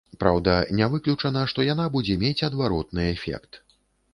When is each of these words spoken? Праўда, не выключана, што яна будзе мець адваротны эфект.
Праўда, 0.21 0.53
не 0.77 0.87
выключана, 0.93 1.43
што 1.53 1.65
яна 1.67 1.85
будзе 1.97 2.15
мець 2.25 2.45
адваротны 2.49 3.03
эфект. 3.15 3.63